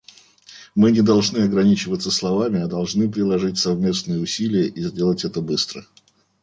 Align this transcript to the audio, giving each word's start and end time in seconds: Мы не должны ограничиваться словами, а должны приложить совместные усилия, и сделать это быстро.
Мы 0.73 0.89
не 0.91 1.01
должны 1.03 1.43
ограничиваться 1.43 2.09
словами, 2.09 2.59
а 2.61 2.65
должны 2.67 3.07
приложить 3.07 3.59
совместные 3.59 4.19
усилия, 4.19 4.65
и 4.67 4.81
сделать 4.81 5.25
это 5.25 5.41
быстро. 5.41 5.85